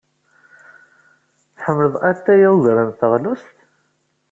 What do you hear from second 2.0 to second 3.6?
atay ugar n teɣlust.